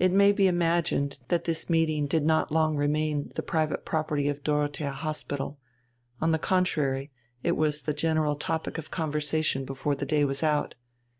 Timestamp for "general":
7.94-8.34